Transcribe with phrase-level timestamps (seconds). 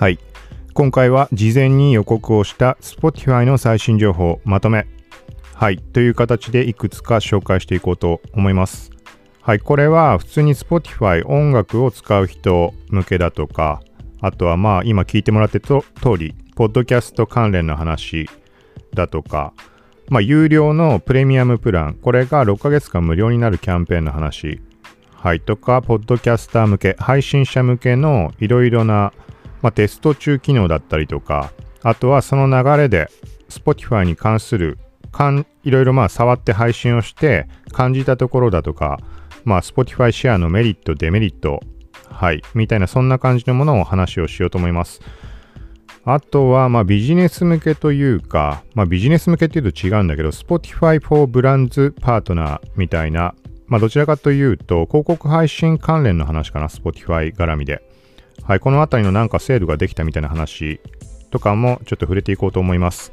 [0.00, 0.18] はい。
[0.72, 4.86] 今回は事前に予告をした Spotify の最新情報まとめ。
[5.52, 5.76] はい。
[5.76, 8.90] という形でいくつか紹介していこうと思います。
[9.42, 9.60] はい。
[9.60, 13.82] これは普通に Spotify 音楽を使う人向けだとか、
[14.22, 18.26] あとはまあ今聞いてもらってと通り、ポッドキャスト関連の話
[18.94, 19.52] だとか、
[20.08, 24.62] まあ有料のプレミアムプラン、これが6ヶ月間無料になるキャンペーンの話、
[25.12, 29.12] はい、とか、ポッドキャスター向け、配信者向けのいろいろな
[29.62, 33.08] まあ、テスト中機能だったりとか、あとはその流れで
[33.48, 34.78] Spotify に関する
[35.12, 38.98] かんいろいろまあ触って配信をして感じたところだとか、
[39.44, 41.60] まあ、Spotify シェアのメリット、デメリット、
[42.08, 45.00] はい、みたいなそんな感じのものをお話をしようと思います。
[46.04, 53.34] あとは、まあ、ビジネス向けというか、まあ、ビジネス向けっていうと違うんだけど、Spotify for Brands Partner みたいな、
[53.66, 57.82] まあ、どちらかというと、広告配信関連の話かな、Spotify 絡みで。
[58.44, 60.80] はい、この辺りのなんか制度ができたみたいな話
[61.30, 63.12] とかもちょっと触れていこうと思います。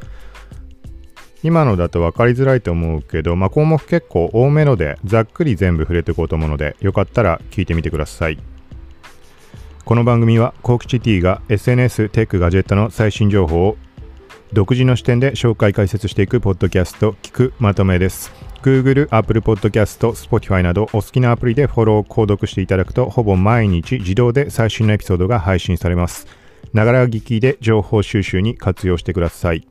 [1.44, 8.40] 今のだと分かりづらいと思うけど、まあ、項目結構多めのでざっくり全部触れていこうと思うのでよかったら聞いてみてください。
[9.86, 13.78] この番組はコークチティが SNS テックガジェットの最新情報を
[14.52, 18.47] 独自の視点で紹介解説していくポッドキャスト聞くまとめです。
[18.68, 26.28] Google、Apple Podcast、Spotify などお好きなアプリでフォロー、購読していただくとほぼ毎日自動で最新のエピソードが配信されます。
[26.74, 29.66] ながら聞きで情報収集に活用してください。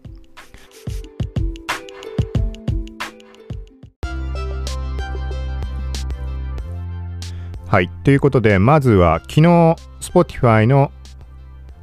[7.69, 7.91] はい。
[8.05, 10.91] ということで、まずは昨日、Spotify の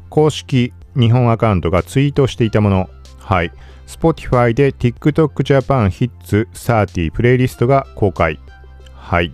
[0.10, 2.90] 公式日本アカウントがツイートしていたもの。
[3.20, 3.52] はい。
[3.88, 8.40] Spotify で TikTok Japan Hits 30プレイリストが公開。
[8.94, 9.32] はい。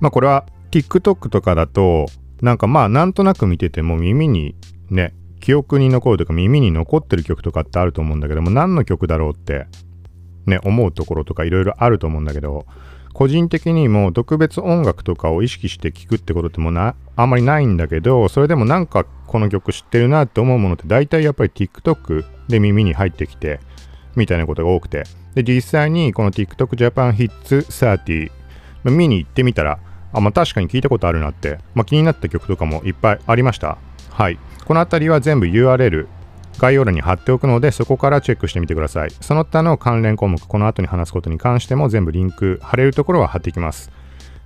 [0.00, 2.06] まあこれは TikTok とかだと、
[2.42, 4.54] なんかまあなんとなく見てても耳に
[4.90, 9.66] ね、記憶に残るというか耳に残ってる曲とかってあると思うんだけども、何の曲だろうって
[10.46, 12.66] ね、思うところとかいろいろあると思うんだけど、
[13.14, 23.60] 個人的にも特別音楽とかを意識して聴くってことってもなあんまりないんだけどそれでもなんかこの曲知ってるなって思うものって大体やっぱり TikTok で耳に入ってきて
[24.16, 27.66] みたいなことが多くてで実際にこの TikTok Japan Hits
[28.84, 29.78] 30、見に行ってみたら
[30.12, 33.78] あ、まあ、確かに聞いたことあるなって、まあ、気になった曲とかもいっぱいありました
[34.10, 36.06] はいこの辺りは全部 URL
[36.58, 39.10] 概要欄に貼っておくので、そこからチェックしてみてください。
[39.20, 43.90] その他の関連項目、この後に話すことに関しても全部リンク貼れるところは貼っていきます。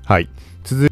[0.04, 0.28] はい。
[0.64, 0.88] 続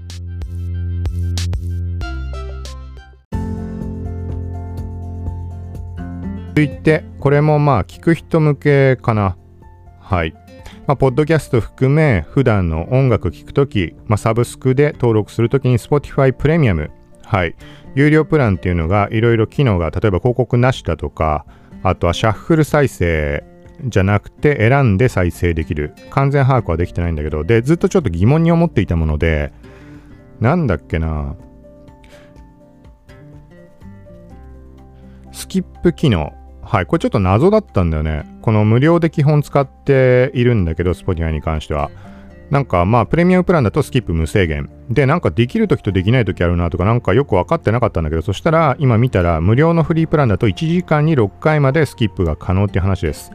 [6.61, 9.37] いて、これもまあ聞く人向けかな。
[10.01, 10.35] はい。
[10.87, 16.91] まあ、ポッドキャスト含め、普段の音楽聴くとき、まあ、サブスクで登録するときに Spotify プレミアム、
[17.25, 17.57] はい。
[17.97, 21.47] 有料プランっていうのがいろいろ機能が例えば広告なしだとか
[21.83, 23.43] あとはシャッフル再生
[23.87, 29.51] じゃなくて選んで再生できる完全把握はできてないんだけどでずっとちょっと疑問に思っていたもので
[30.41, 31.37] なんだっけな
[35.33, 36.35] スキップ機能
[36.69, 38.25] はい、これちょっと謎だったんだよね。
[38.43, 41.91] この無料で基本使っているんだけど、Spotify に関しては。
[42.51, 44.69] なんかまあプレミアムプランだとスキップ無制限。
[44.91, 53.31] で、なんかできるときとできないときあるなとかなんかよく分かってなかったんだけど、そしたら今見たら無料のフリープランだと1時間に6回までスキップが可能っていう話です。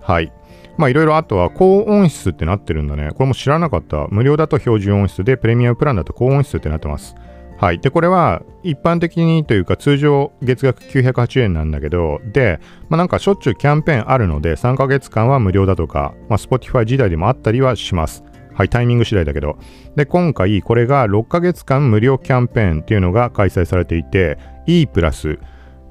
[0.00, 0.32] はい。
[0.76, 3.10] まあいろいろあとは高音質ってなってるんだね。
[3.10, 4.06] これも知らなかった。
[4.10, 7.16] 無料だと標準音質で、プレミアムプランだと高音質ってなってます。
[7.58, 7.80] はい。
[7.80, 18.22] で、これは一般的にというか通常月額908円なんだけど、で、まあなんかしょっちゅうキャンペーンあるので3ヶ月間は無料だとか、まあ Spotify 時代でもあったりはします。
[18.54, 19.58] はい、タイミング次第だけど。
[19.96, 25.38] で、今回これが6ヶ月間無料キャンペーンっていうのが開催されていて、E プラス、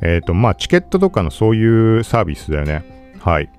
[0.01, 2.83] えっ、ー、と、まあ、チケットとかのそういうサービスだよね。
[3.19, 3.49] はい。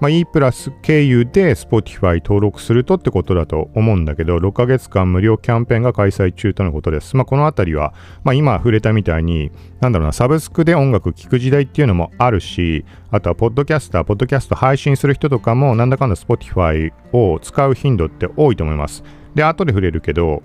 [0.00, 7.16] まあ、E プラス経由で Spotify 登録するとってことだと思うんだけど、6ヶ月間無料キャンペーンが開催中とのことです。
[7.16, 9.50] まあ、このあたりは、まあ、今触れたみたいに、
[9.80, 19.02] なんだろうな、サブスクで音楽聴く時代っていうのもあるし、あとは、ポッドキャスター、ポッドキャスト配信する人とかも、なんだかんだ Spotify を使う頻度って多いと思います。
[19.34, 20.42] で、後で触れるけど、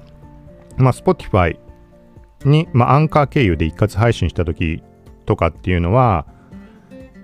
[0.78, 1.58] まあ、Spotify
[2.44, 4.82] に、まあ、アンカー経由で一括配信した時
[5.28, 6.26] とかっていうのは、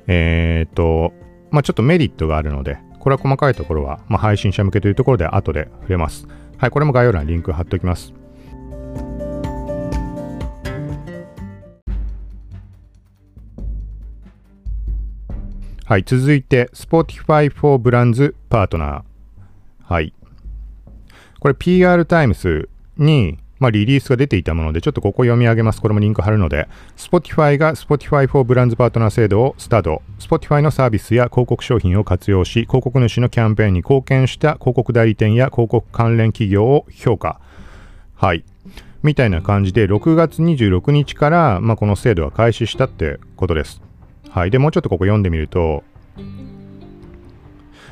[0.06, 1.14] えっ、ー、と、
[1.52, 6.28] まあ、ちょっとメリットがあるので、これは細かいところは、まあ、配信者向けというところで後で触れます。
[6.58, 8.14] はい、これも概要欄にリンク貼っておきます。
[15.86, 19.02] はい、続いて Spotify for Brands Partner。
[19.82, 20.14] はい。
[21.40, 25.82] これ PR タイムスにまあ、リリースが出ていたもので、ちょっとここ読み上げます。
[25.82, 30.02] これもリンク貼るので、Spotify が Spotify for Brands パートナー制度をスタート。
[30.20, 37.40] Spotify のサービスや広告商品を活用し、広告主のキャンペーンに貢献した広告代理店や広告関連企業を評価。
[38.16, 38.46] はい。
[39.04, 43.82] みたいな感じで、6月26日から、まあ、この制度は開始したってことです。
[44.30, 44.52] はい。
[44.52, 45.84] で、もうちょっとここ読んでみると、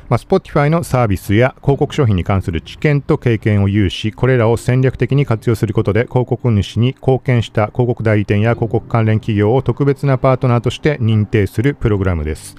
[0.08, 12.56] まあ、Spotify のサービスや広告商品に関する知見と経験を有し、これらを戦略的に活用することで、広告主に貢献した広告代理店や広告関連企業を特別なパートナーとして認定するプログラムです。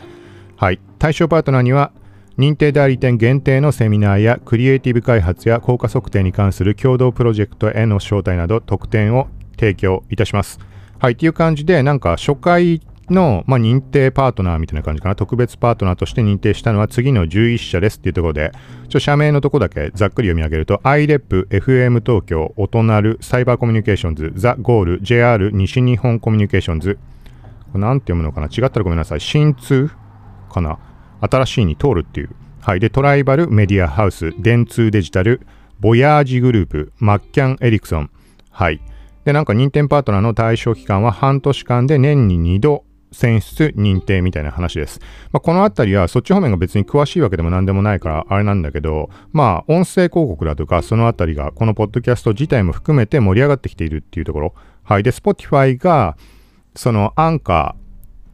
[0.57, 0.79] はい。
[0.99, 1.91] 対象パートナーには、
[2.37, 9.27] 認定代理店限定のセミナーやクリエイティブ開発や効果測定に関する共同プロジェクトへの招待など特典を
[9.59, 10.59] 提供いたします。
[10.99, 11.13] はい。
[11.13, 15.15] っていう感じで、なんか初回の、まあ、認定パートナーみたいな感じかな。
[15.15, 18.51] 特別パートナーとして認定したのは次の11社ですっていうところで、
[18.87, 26.99] ちょ社名のとこだけざっくり読み上げると、IREP、FM 東京、オトナル、サイバーコミュニケーションズ、ザ・ゴール、JR 西日本コミュニケーションズ。
[27.71, 28.47] これなんて読むのかな？
[28.47, 29.19] 違ったらごめんなさい。
[29.19, 29.91] 新通
[30.51, 30.79] かな？
[31.21, 32.29] 新しいに通るっていう。
[32.61, 32.79] はい。
[32.79, 35.41] で、トライバルメディアハウス、電通デジタル、
[35.79, 38.09] ボヤージグループ、マッキャン・エリクソン。
[38.49, 38.81] はい。
[39.23, 44.99] で、なんか認定パートナーの対象期間は半年間で年に2度選出、認定みたいな話です。
[45.31, 54.53] まあ、このあたりはそっち方面が別に詳しいわけでも何でもないからあれなんだけど、まあ音声広告だとかそのあたりがこのポッドキャスト自体も含めて盛り上がってきているっていうところ。
[54.83, 55.03] はい。
[55.03, 56.17] で、Spotify が
[56.75, 57.75] そのアンカ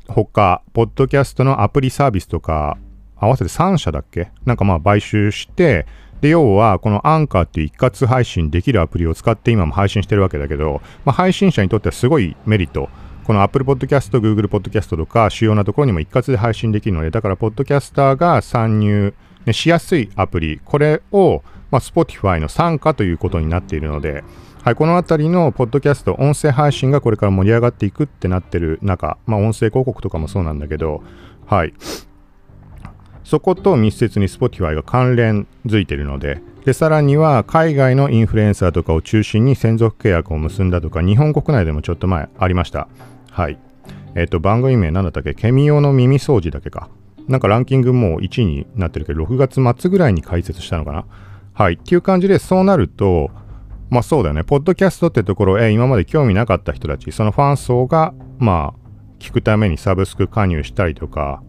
[0.07, 2.77] ー、他、ポッドキャストのアプリサービスとか
[3.15, 4.31] 合わせて3社だっけ？
[4.45, 5.85] なんかまあ買収して、
[6.21, 12.89] で、要は、このアンカーっていう一括配信できるアプリを使って今も配信してるわけだけど、まあ、配信者にとってはすごいメリット。
[13.25, 21.41] この Apple Podcast、Google Podcast とか主要なところにも一括で配信できるので、だから、ポッドキャスターが参入、ね、しやすいアプリ、これを、
[21.71, 24.23] まあ、Spotify の参加ということになっているので、
[24.61, 31.01] はい、このあたりのポッドキャスト、音声配信がこれから盛り上がっていくってなってる中、まあ、音声広告とかもそうなんだけど、
[31.47, 31.73] はい。
[33.23, 42.87] そこと密接に Spotify が関連づいているので、で、さらには海外のインフルエンサーとかを中心に専属契約を結んだとか、日本国内でもちょっと前ありました。
[43.35, 43.59] はい。
[44.15, 45.33] えっ、ー、と、番組名なんだったっけ？
[45.33, 46.89] ケミオの耳掃除だけか。
[47.27, 51.05] なんかランキングもう1位になってるけど、6月末ぐらいに解説したのかな？
[51.53, 51.73] はい。
[51.73, 53.31] っていう感じで、そうなると、
[53.89, 54.45] まあそうだよね。
[54.45, 58.85] ポッドキャストってところへ今まで興味なかった人たち、そのファン層が、まあ、
[59.19, 61.43] 聞くためにサブスク加入したりとか、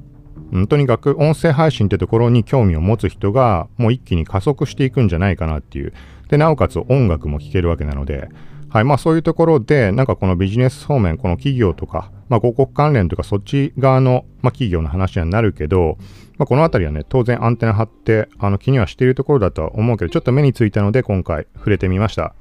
[0.50, 5.92] うん、とにかく音声配信ってところに興味を持つ人がもう一気に加速していくんじゃないかなっていう。
[6.28, 8.28] で、なおかつ音楽も聴けるわけなので、
[8.76, 8.84] はい。
[8.84, 15.96] まあそういうところで、なんかこのビジネス方面、この企業とか、まあ広告関連とかそっち側の、まあ、企業の話にはなるけど、
[16.37, 22.34] まあこのあたりはね、当然アンテナ張って、あの気にはしているところだとは思うけど、ちょっと目についたので今回触れてみました。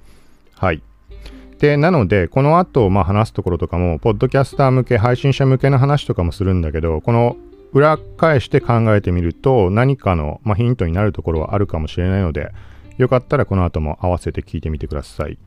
[0.58, 0.84] はい。
[1.60, 7.38] で、なので、この後、まあ話すところとかも、ポッドキャスター向け、配信者向けの話とかもするんだけど、この
[7.72, 12.52] 裏返して考えてみると、何かの、まあ、ヒントになるところはあるかもしれないので、
[12.98, 15.38] よかったらこの後も合わせて聞いてみてください。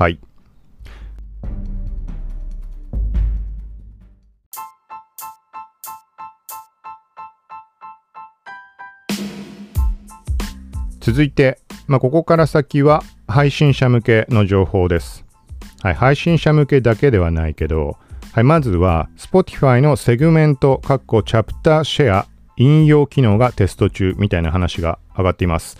[0.00, 0.18] はい。
[11.00, 15.26] 続いて、まあ、ここから先は配信者向けの情報です。
[15.82, 17.98] はい、配信者向けだけではないけど、
[18.32, 22.26] はい、まずは Spotify のセグメント、チャプターシェア、
[22.56, 25.76] 引用機能がテスト中みたいな話が上がっています。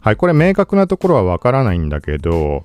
[0.00, 2.62] はい、これ明確なところはわからないんだけど、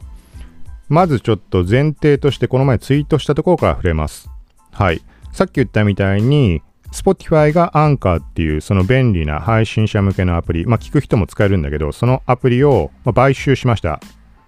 [0.92, 4.30] まずちょっと前提としてこの前ツイートしたところから触れます。
[4.74, 5.02] はい。
[5.32, 14.02] さっき言ったみたいに、Spotify が Anchor っていうその便利な配信者向けのアプリ、まあ聞く人も使えるんだけど、そのアプリを買収しました。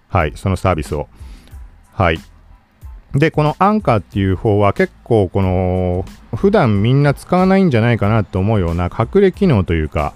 [0.08, 1.08] はい、そのサービスを。
[1.94, 2.18] はい。
[3.14, 6.04] で、この Anchor っていう方は結構この
[6.36, 10.12] 普段みんな使わないんじゃないかなと思うような隠れ機能というか、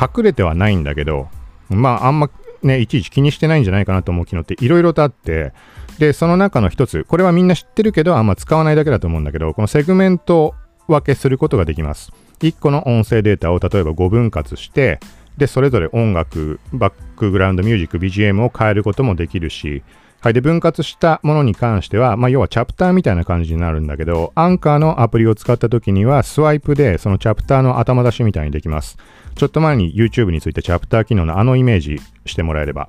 [0.00, 1.26] 隠れてはないんだけど、
[1.68, 2.30] まああんま
[2.62, 5.52] ね、いちいち気にしてないんじゃないかなと思う機能っていろいろとあって、
[5.98, 10.54] で、その中の一つ、これはみんな知ってるけど、あんま使わないだけだと思うんだけど、このセグメント
[10.88, 12.12] 分けすることができます。
[12.40, 15.00] 1個の音声データを例えば5分割して、
[15.36, 19.82] で、それぞれ音楽、バックグラウンドミュージック、BGM を変えることもできるし、
[20.22, 20.34] はい。
[20.34, 28.98] で、分割したものに関しては、まあ、要はチャプターみたいな感じになるんだけど、アンカーのアプリを使った時には、スワイプでそのチャプターの頭出しみたいにできます。
[29.34, 32.88] ちょっと前に YouTube についてチャプター機能のあのイメージしてもらえれば。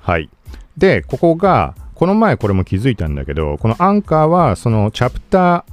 [0.00, 0.28] はい。
[0.76, 5.64] で、ここが、この前これも気づいたんだけど、このアンカーはそのチャプター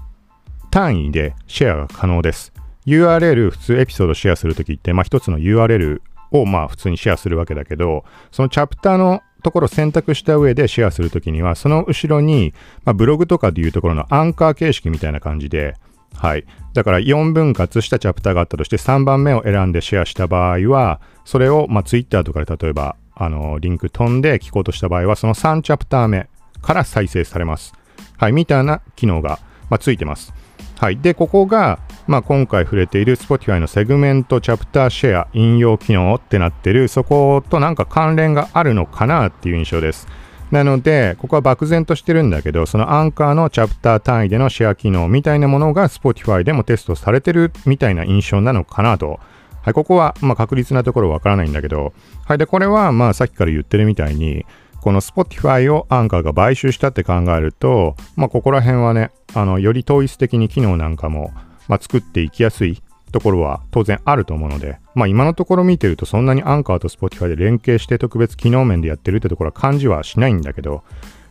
[0.69, 2.53] 単位でシェアが可能です。
[2.85, 12.53] URL 普通エピソードシェアするときって、まあ一つの URL をまあ普通にシェアするわけだけど、そのチャプターのところを選択した上でシェアするときには、その後ろに、
[12.85, 15.75] まあ、ブログとかでいうところのアンカー形式みたいな感じで、
[16.15, 16.45] はい。
[16.73, 26.29] だから4分割したチャプターがあったとして3番目を選んでシェアした場合は、それを、まあ、Twitter とかで例えば、あの、リンク飛んで聞こうとした場合は、その3チャプター目
[26.61, 27.73] から再生されます。
[28.17, 28.31] はい。
[28.31, 30.33] みたいな機能が、まあ、ついてます。
[30.77, 30.97] はい。
[30.97, 40.07] で、ここが、まあ、今回触れている Spotify のセグメントチャプターシェア引用機能ってなってる、そことなんか関連があるのかなっていう印象です。
[40.51, 49.19] なので、ここは漠然としてるんだけど、そのアンカーのチャプター単位でのシェア機能みたいなものが Spotify でもテストされてるみたいな印象なのかなと。
[49.61, 51.93] はい、ここは、まあ、確実なところわからないんだけど、
[52.25, 54.45] はい、で、これは、まあ、さっきから言ってるみたいに、
[54.81, 61.31] この Spotify をアンカーが買収したって考えると、まあ、ここら辺はね、あの、より統一的に機能なんかも、
[61.67, 70.83] まあ、作っていきやすいところは当然あると思うので、まあ今のところ見てるとそんなにアンカーと Spotify で連携して特別機能面でやってるってところは感じはしないんだけど、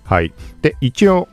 [0.04, 0.32] はい。
[0.62, 1.28] で、一応、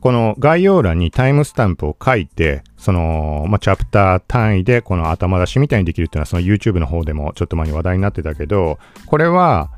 [0.00, 9.70] この概要欄にタイムスタンプを書いて、その、まあ、チャプター単位でこの頭出しみたいにできるっていうのはその YouTube の方でもちょっと前に話題になってたけど、これは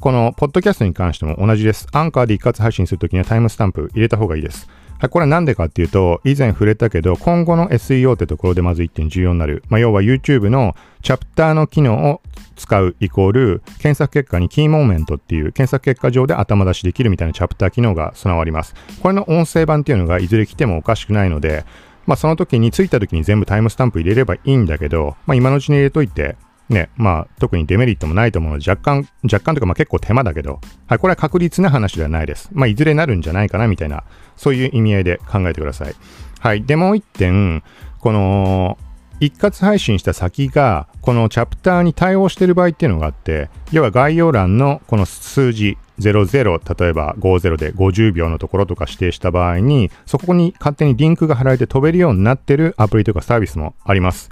[0.00, 1.86] このポッドキャストに関しても同じです。
[1.92, 4.68] アンカーで一括配信するときにはタイムスタンプ入れた方がいいです。
[5.10, 9.62] これはなんでかっていうと、以前触れたけど、今後の SEO ってところでまず1点重要になる。
[9.68, 12.22] まあ、要は YouTube のチャプターの機能を
[12.56, 18.74] 使うイコール、検索結果にキーモーメントっていう検索結果上で頭出しできるみたいなチャプター機能が備わります。
[19.02, 21.64] これの音声版っていうのがいずれ来てもおかしくないので、
[22.06, 26.36] まあ、その時に着いた時に全部タイムスタンプ入れればいいんだけど、まあ、今のうちに入れといて、
[26.68, 32.48] ね、まあ、特にデメリットもないと思うので、若干、若干というか、まあ結構手間だけど、はい、これは確実な話ではないです。
[32.52, 34.02] まあ、いずれなるんじゃないかな、みたいな、
[34.36, 35.94] そういう意味合いで考えてください。
[36.40, 36.64] はい。
[36.64, 37.62] で、もう一点、
[38.00, 38.78] この、
[39.18, 54.30] 一括配信した先が、このチャプターに対応している場合っていうのがあって、要は概要欄のこの数字、00、例えば50で50秒のところとか指定した場合に、そこに勝手にリンクが貼られて飛べるようになってるアプリとかサービスもあります。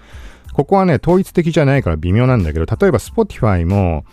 [0.53, 4.05] ここはね、統一的じゃないから微妙なんだけど、例えば Spotify も、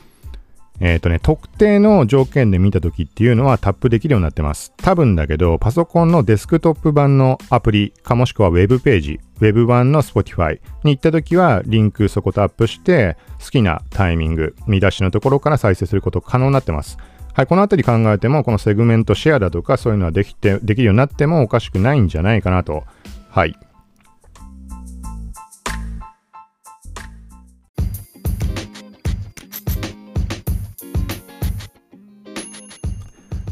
[0.83, 4.73] えっ、ー、とね、特定の条件で見たときっていうのはタップできるようになってます。
[4.77, 16.97] 多分だけど、パソコンのデスクトップ版のアプリかもしくは Web ページ、Web 版の Spotify に行ったときは、リンクそこタップして、好きなタイミング、見出しのところから再生すること可能になってます。
[17.33, 22.85] はい、このあたり考えても、このセグメントシェアだとか、そういうのはできて、できるようになってもおかしくないんじゃないかなと。
[23.29, 23.55] はい。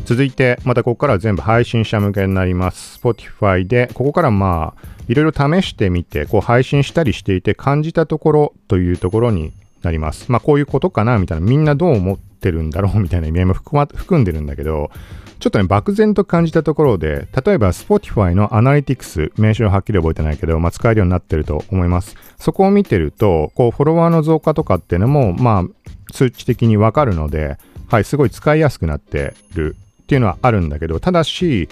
[0.09, 2.99] 続いて、またここからは全部配信者向けになります。
[2.99, 10.31] Spotify で、ここからまあ、いろいろ試してみて、こう配信したりしていて感じたところというところになります。
[10.31, 14.89] まあ、こういうことかなみたいな、みんなどう思ってるんだろうみたいな意味合いも含んでるんだけど、
[15.37, 22.15] ちょっとね、漠然と感じたところで、例えば Spotify のアナリティクス、名称はっきり覚えてないけど、まあ、使えるようになってると思います。
[22.39, 25.63] そこを見てると、こう、フォロワーの増加とかっていうのも、まあ、
[26.11, 29.75] 数値的にわかるので、はい、すごい使いやすくなってる
[30.09, 31.69] っていうのはあるんだけど、ただし、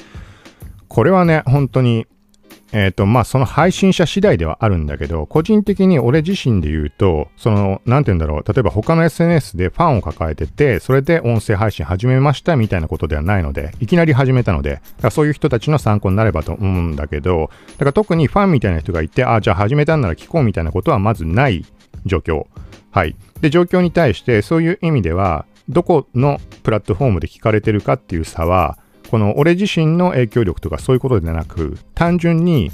[0.88, 2.06] これはね、本当に、
[2.72, 21.66] えっ、ー、と、まあ、その配信者次第ではあるんだけど、個人的に俺自身で言うと、その、なんて言うんだろう、例えば他の SNS でファンを抱えてて、それで音声配信始めましたみたいなことではないので、いきなり始めたので、そういう人たちの参考になればと思うんだけど、だから特にファンみたいな人がいて、あ、じゃあ始めたんなら聞こうみたいなことはまずない
[22.06, 22.46] 状況。
[22.92, 23.16] はい。
[23.42, 28.78] で、状況に対して、そういう意味では、どこのプラットフォームで聞かれてるかっていう差は、
[29.10, 32.72] この俺自身の影響力とかそういうことではなく、単純に、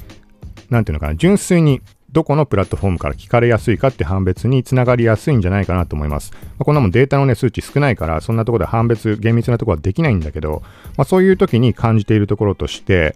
[0.69, 1.81] なんていうのかな、純粋に
[2.13, 6.31] どこのプラットフォームから聞かれやすいかって判別につながりやすいんじゃないかなと思います。
[6.33, 10.61] まあ、こんなもんデータのね、数値少ないから、そんなとこで判別、厳密なとこはできないんだけど、
[10.95, 13.15] まあ、そういう時に感じているところとして、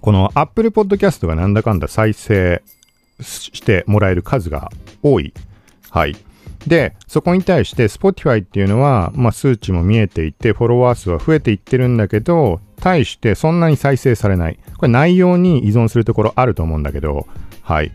[0.00, 2.62] この Apple Podcast がなんだかんだ再生
[3.20, 4.70] してもらえる数が
[5.02, 5.32] 多い。
[5.90, 6.16] はい。
[6.66, 14.58] で、そこに対して Spotify っていうのは、まあ、数値も見えていて、フォロワー数は増えていってるんだけど、対してそんなに再生されない。
[14.76, 17.26] これ内容に依存するところあると思うんだけど、
[17.62, 17.92] はい。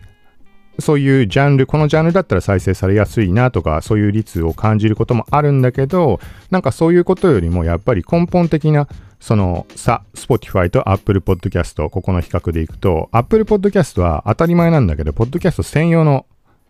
[0.79, 6.19] そういうジャンル、このジャンルだったら再生されやすいなとか、そういう率を感じることもあるんだけど、
[6.51, 8.87] なんかそういうことよりもやっぱり根本的な
[9.19, 16.25] その差、Spotify と Apple Podcast、ここの比較でいくと、Apple Podcast は当たり前なんだけど、Podcast 専用の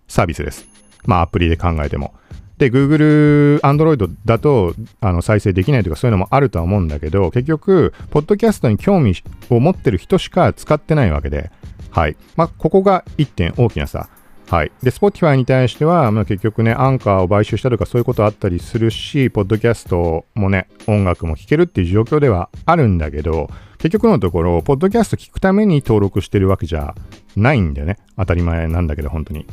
[0.07, 0.78] サービスです。
[1.05, 2.13] まあアプリで考えても。
[2.57, 9.15] で、Google、Android だとあの再生できないとかそういうのもあるとは思うんだけど、結局、ポッドキャストに興味
[9.49, 11.51] を持ってる人しか使ってないわけで、
[11.89, 12.17] はい。
[12.35, 14.09] まあ、ここが一点大きな差。
[14.49, 14.71] はい。
[14.81, 26.95] で、Spotify に対しては、まあ、結局ね、アンカーを買収したとかそういうことあったりするし、ポッドキャストもね、音楽も聴けるっていう状況ではあるんだけど、結局のところ、ポッドキャスト聞くために登録してるわけじゃ
[27.35, 27.97] ないんだよね。
[28.17, 29.45] 当たり前なんだけど、本当に。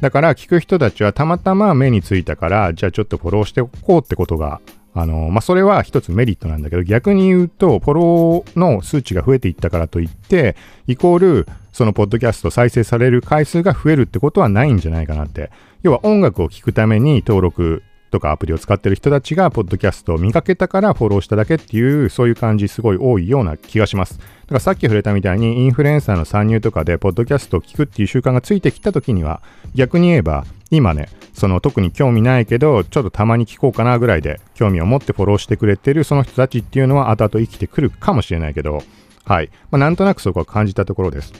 [0.00, 4.60] だから聞く人たちはたまたま目についたから、じゃあちょっとフォローしておこうってことが、
[4.94, 15.50] あの、まあ、それは一つメリットなんだけど、逆に言うと、フォローの数値が増えていったからといって、イコール、そのポッドキャスト再生される回数が増えるってことはないんじゃないかなって。
[15.82, 17.82] 要は音楽を聴くために登録
[18.16, 24.18] とかアプリを使ってる人たちが、ポッドキャストを見かけたからフォローしただけっていう、そういう感じすごい多いような気がします。
[24.18, 29.42] だからさっき触れたみたいに、インフルエンサーの参入とかで、ポッドキャストを聞くっていう習慣がついてきた時には、
[29.74, 38.82] 逆に言えば、今ね、その特に興味ないけど、ちょっとたまに聞こうかなぐらいで、興味を持ってフォローしてくれてるその人たちっていうのは、後々生きてくるかもしれないけど、
[39.26, 39.50] はい。
[39.70, 41.34] まあ、なんとなくそこは感じたところです。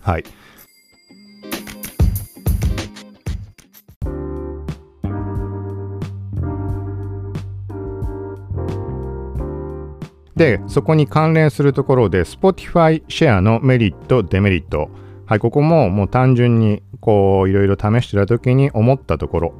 [0.00, 0.24] はい。
[10.36, 14.90] で、そこに関連するところで、Spotify シェアのメリット、デメリット。
[15.26, 19.54] はい、ここももう単純にこう、いろいろ試してた時に思ったところ。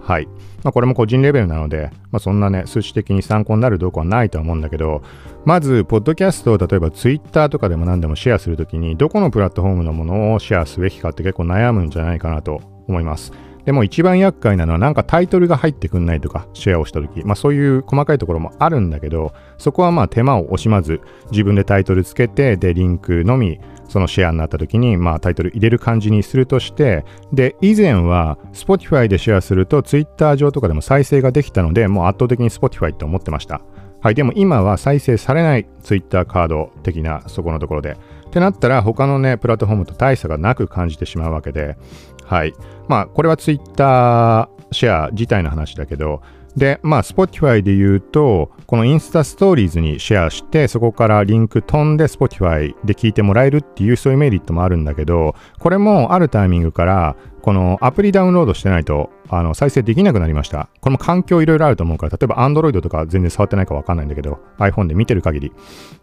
[0.00, 0.26] はい。
[0.64, 5.02] まあ、これも個人レベルなので、まあ、そんなね、数値的に参考になるどうかはないと思うんだけど、
[5.44, 13.32] まず、ポッドキャストを例えば Twitter とかでも何でもシェアするときに、どこのプラットフォームのものをシェアすべきかって結構悩むんじゃないかなと思います。
[13.64, 21.00] でも一番厄介なのはなんかタイトルが入ってくんないとかシェアをした時、まあそういう細かいところもあるんだけど、そこはまあ手間を惜しまず
[21.30, 33.60] 自分でタイトルつけて、でリンクのみそのシェアになった時にまあタイトル入れる感じにするとして、で以前は Spotify でシェアすると Twitter 上とかでも再生ができたので、もう圧倒的に Spotify って思ってました。
[34.00, 37.96] はい、でも今は再生されない Twitter カード的なそこのところで。
[38.26, 41.76] ってなったら他のね、プラットフォームと大差がなく感じてしまうわけで、
[42.24, 42.54] はい。
[42.88, 46.22] まあ、これは Twitter シェア自体の話だけど、
[46.56, 60.68] で、まあ、Spotify で言うと、このインスタストーリーズにシェアして、そこからリンク飛んで Spotify で聞いてもらえるっていうそういうメリットもあるんだけど、これもあるタイミングから、このアプリダウンロードしてないと、あの、再生できなくなりました。
[60.80, 65.52] これも環境いろいろあると思うから、例えば Android とか全然触ってないかわかんないんだけど、iPhone で見てる限り。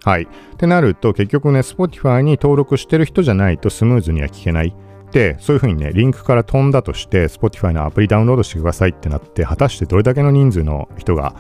[0.04, 0.24] はい。
[0.24, 0.28] っ
[0.58, 4.76] てなると、結局ね、Spotify に登録してる人じゃないとスムーズには聞けない。
[5.12, 11.36] で、そういうふうにね、リンクから飛んだとして、Spotify のアプリダウンロードしてくださいってなって、果たしてどれだけの人数の人が、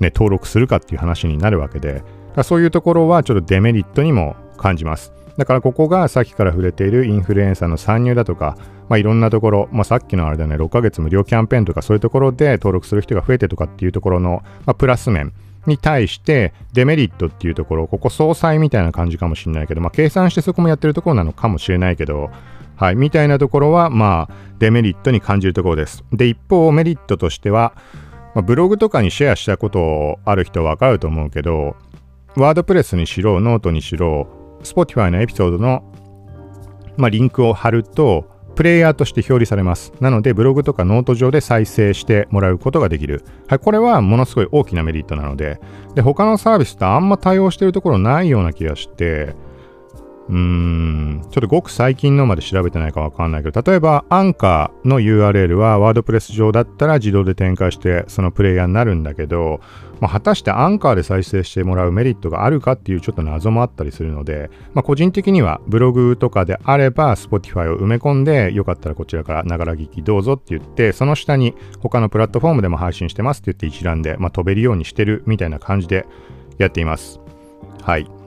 [0.00, 2.02] ね、登録するかっていう話になるわけで、
[2.42, 5.12] そういうところはちょっとデメリットにも感じます。
[5.36, 8.56] だからここがさっきから触れているインフルエンサーの参入だとか、
[8.88, 15.32] まあ、いろんなところ、まあ、さっきのあれだね、6ヶ月無料キャンペーンとかそういうところで登録する人が増えてとかっていうところの、まあ、プラス面
[15.66, 22.30] に対してデメリットっていうところ、ここ総裁みたいな感じかもしれないけど、まあ、計算してそこもやってるところなのかもしれないけど、
[22.76, 26.04] はい、みたいなところは、まあ、デメリットに感じるところです。
[26.12, 27.74] で、一方、メリットとしては、
[28.34, 31.76] まあ、ブログとかにシェアしたことある人はわかると思うけど、
[32.36, 34.26] WordPress にしろ、ノートにしろ、
[34.62, 35.84] Spotify のエピソードの、
[36.96, 39.92] まあ、リンクを貼ると、プレイヤーとして表示されます。
[40.00, 43.24] なので、ブログとかノート上で再生してもらうことができる。
[43.48, 45.60] はい、これはものすごい大きなメリットなので、
[45.94, 49.34] で、他のサービスとあんま対応してるところないような気がして、
[50.28, 59.60] うーん、ちょっとごく最近のまで調べてないかわかんないけど、例えばアンカーの URL はワードプレス上だったら自動で展開してそのプレイヤーになるんだけど、
[60.00, 76.06] まあ、果たしてアンカーで再生してもらうメリットがあるかっていうちょっと謎もあったりするので、まあ、個人的にはブログとかであれば Spotify を埋め込んでよかったらこちらからながら聞きどうぞって言ってその下に他のプラットフォームでも配信してますって言って一覧で、まあ、飛べるようにしてるみたいな感じで
[76.58, 77.20] やっています。
[77.82, 78.23] はい。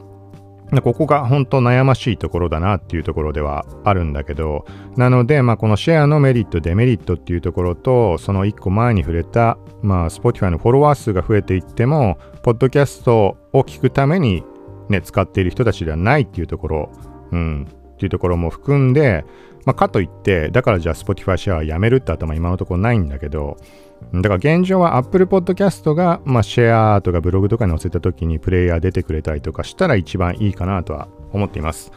[0.84, 4.65] ここが本当悩ましいところだなっていうところではあるんだけど、
[4.97, 14.43] なので、まあ、このシェアのメリット、デメリットっていうところと、その1個前に触れた、まあ、Spotify のフォロワー数が増えていっても、ポッドキャストを聞くために、
[14.89, 16.91] ね、使っている人たちではないっていうところ、
[17.32, 19.25] うん、っていうところも含んで、
[19.65, 23.58] まあ、かといって、だからじゃあ Spotify シェアはやめるって頭今のところないんだけど、
[24.13, 31.91] だから現状は Apple Podcast が、まあ、シェアとかブログとかに載せた時にプレイヤー出てくれたりとかしたら一番いいかなとは思っています。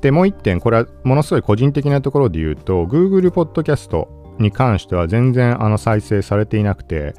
[0.00, 4.06] で、もう一点、これはものすごい個人的なところで言うと、Google Podcast
[4.38, 7.14] に関しては全然あの再生されていなくて、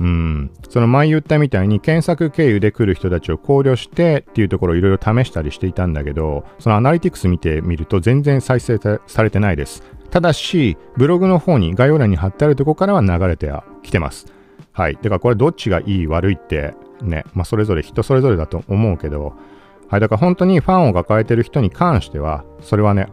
[0.00, 9.82] うん、その前言ったみたいに検索経由で来る人たちを考慮してっていうところをいろいろ試したりしていたんだけど、そのアナリティクス見てみると全然再生されてないです。
[10.10, 14.26] ただし、ブログの方に概要欄に貼ってあるとこからは流れてきてます。
[14.72, 14.94] はい。
[14.94, 19.34] だからこれどっちがいい悪いってね、まあそれぞれ人それぞれだと思うけど、
[19.88, 20.00] はい。
[20.00, 23.08] だから本当にファンを抱えてる人に関しては、それはね、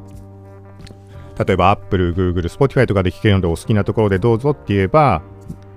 [1.46, 5.22] 例えば Apple、Google、Spotify とかで聞けるのでお好きなところでどうぞって言えば、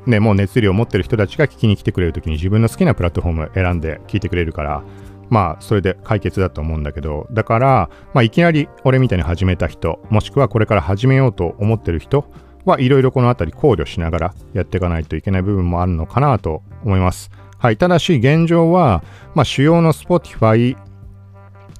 [0.06, 4.82] ね、もう熱量を持ってる人たちが聞きに来てくれるときに自分の好きなプラットフォームを選んで聞いてくれるから、
[5.28, 12.30] まあ、それで解決だと思うんだけど、だから、まあ、いきなり俺みたいに始めた人、もしくはこれから始めようと思ってる人
[12.64, 17.30] はいろいろこのあたり考慮しながらやっていかないといけない部分もあるのかなと思います。
[17.58, 17.76] はい。
[17.76, 19.02] ただし、現状は、
[19.34, 20.76] まあ、主要の Spotify、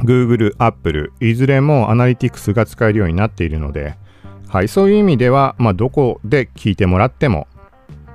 [0.01, 3.97] Google、Apple、いずれもアナリティクスが使えるようになっているので、
[4.49, 4.69] はい。
[4.69, 7.47] そういう意味では、まあ、どこで聞いてもらっても、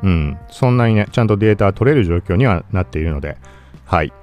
[0.04, 3.38] うん、そんなにね、ちゃんとデータ取れる状況にはなっているので、
[3.86, 4.14] はい。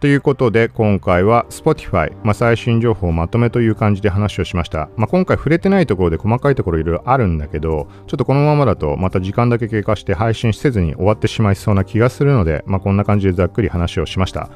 [0.00, 14.50] ということで今回は Spotify、まあ、最新情報をまとめという感じで話をしました、まあ、今回触れてないところで細かいところいろいろあるんだけどちょっとこのままだとまた時間だけ経過して配信せずに終わってしまいそうな気がするので、まあ、こんな感じでざっくり話をしました。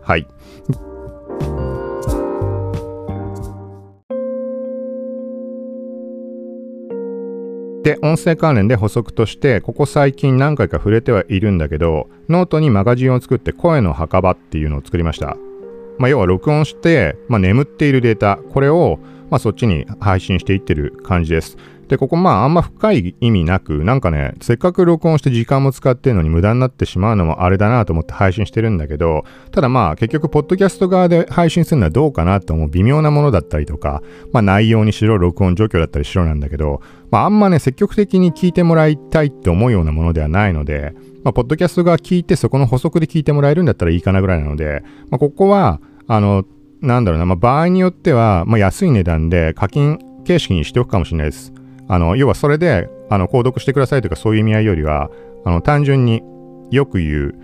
[0.00, 0.28] はい。
[7.84, 15.36] で、音声関連で補足として、ここ最近何回か触れてはいるんだけど、ノートにマガジンを作って声の墓場っていうのを作りました。
[15.98, 21.58] まあ、要は録音して、まあ、眠っているデータ、これを、まあ、そっちに配信していってる感じです。
[21.88, 40.94] で、ここまああんま深い意味なく、なんかね、せっかく録音して時間も使ってるのに無駄になってしまうのもあれだなと思って配信してるんだけど、ただまあ結局、ポッドキャスト側で配信するのはどうかなと思う微妙なものだったりとか、まあ内容にしろ、録音状況だったりしろなんだけど、まああんまね、積極的に聞いてもらいたいって思うようなものではないので、
[41.24, 46.44] まあ、ポッドキャストが聞いてそこの補足で聞いてもらえるんだったらいいかなぐらいなので、まあ、ここは、あの、
[46.82, 51.52] なんだろうな、まあ、場合によっては、まあ、安い値段で課金形式にしておくかもしれないです。
[51.88, 55.10] あの、要はそれで、あの、購読してくださいとかそういう意味合いよりは、
[55.44, 56.22] あの、単純に
[56.70, 57.34] よく言う、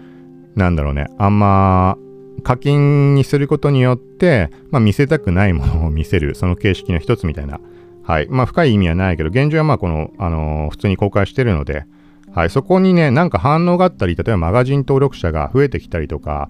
[0.56, 1.96] なんだろうね、あんま、
[2.42, 7.60] 課金にすることによって、まあ、見せたくないものを見せる、その形式の一つみたいな。
[8.02, 8.28] はい。
[8.30, 11.84] まあ、深い意味はないけど、現状はまあ、この、あのー、普通に公開してるので、
[12.32, 12.50] はい。
[12.50, 16.48] そこにね、なんか反応があったり、例えばマガジン登録者が増えてきたりとか、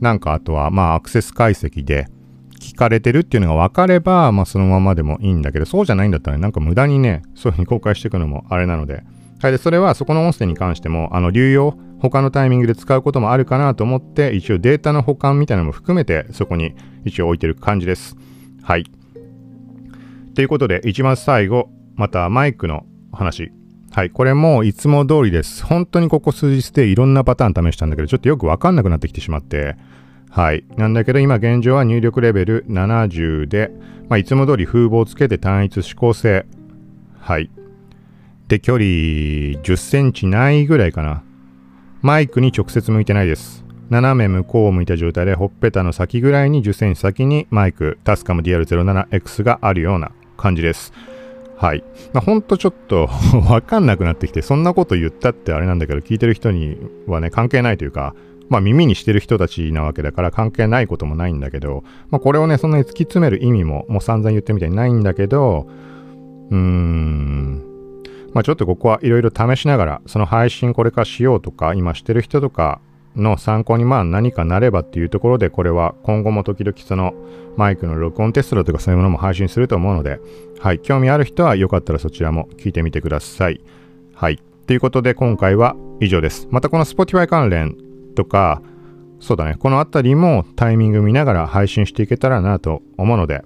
[0.00, 2.08] なんかあとは、まあ、アクセス解析で、
[2.60, 9.04] 聞かれてるっていうのが分かれば、まあそのままでもいいんだけど、そうじゃないんだったら、ね、なんか無駄にね、そういうふうに公開していくのもあれなので、
[9.40, 9.52] はい。
[9.52, 18.16] で、それはそこの音声に関しても、あの、流用、他のタイミングで使うこともあるかなと思って、一応データの保管みたいなのも含めて、そこに一応置いてる感じです。
[18.62, 18.84] はい。
[20.34, 23.52] ということで、一番最後、またマイクの話。
[23.92, 24.10] はい。
[24.10, 25.64] これもいつも通りです。
[25.64, 29.76] 本当にここ数日でいろんなパターン試したんだけど、ちょっとよくわかんなくなってきてしまって、
[30.30, 30.64] はい。
[30.76, 33.70] なんだけど、今現状は入力レベル70で、
[34.08, 36.46] まあ、いつも通り風防をつけて単一指向性。
[37.18, 37.50] はい。
[38.48, 41.22] で、距離10センチないぐらいかな。
[42.02, 43.64] マイクに直接向いてないです。
[43.90, 50.92] 斜め向こうを向いた状態で、ほっぺたの先ぐらいに10センチ先にマイク、タスカム DR07X があるような感じです。
[51.56, 51.82] はい。
[52.12, 53.08] まあ、ほんとちょっと
[53.48, 58.14] わかんなくなってきて、そんなこと言ったってあれなんだけど、聞いてる人にはね、関係ないというか、
[58.48, 65.66] まあ耳にしてる人たちなわけだから関係ないこともないんだけど、まあこれをね、そんなに突き詰める意味ももう散々言ってみたいにないんだけど、
[66.50, 67.62] うーん、
[68.32, 72.80] まあちょっとここはいろいろ試しながら、その配信これからしようとか、今してる人とか
[73.16, 77.14] の参考にまあ何かなればっていうところで、これは今後も時々その
[77.56, 80.20] マイクの録音テストだとかそういうものも配信すると思うので、
[80.60, 83.60] はい、興味ある人はよかったらそちらも聞いてみてください。
[84.14, 84.40] はい。
[84.66, 86.48] ということで今回は以上です。
[86.50, 87.85] またこの Spotify 関連
[88.16, 88.60] とか、
[89.20, 93.44] そうだね、この辺りもタイミング見ながら配信していけたらなと思うので、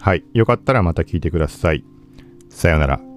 [0.00, 1.84] はい、よかったらまた聞いてください。
[2.48, 3.11] さようなら。